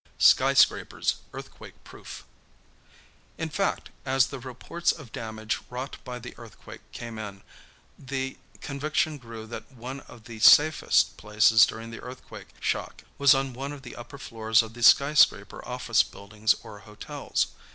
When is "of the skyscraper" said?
14.63-15.63